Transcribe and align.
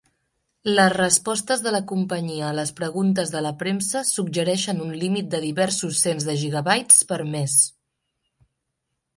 Les 0.77 0.93
respostes 0.93 1.59
de 1.65 1.73
la 1.75 1.81
companyia 1.91 2.47
a 2.47 2.55
las 2.59 2.71
preguntes 2.79 3.33
de 3.35 3.43
la 3.47 3.51
premsa 3.59 4.03
suggereixen 4.13 4.81
un 4.89 4.97
límit 5.03 5.31
de 5.35 5.43
diversos 5.45 6.03
cents 6.07 6.27
de 6.31 6.39
gigabytes 6.45 7.07
per 7.13 7.23
mes. 7.37 7.59